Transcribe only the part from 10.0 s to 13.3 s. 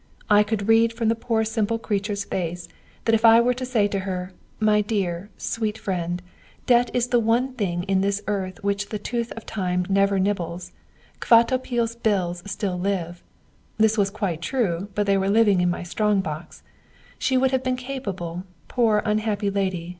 nibbles, Kvatopil's bills still live'